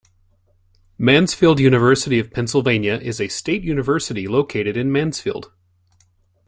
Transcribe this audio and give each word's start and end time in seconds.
Mansfield 0.97 1.59
University 1.59 2.17
of 2.17 2.31
Pennsylvania 2.33 2.95
is 2.95 3.21
a 3.21 3.27
state 3.27 3.61
university 3.61 4.27
located 4.27 4.75
in 4.75 4.91
Mansfield. 4.91 5.51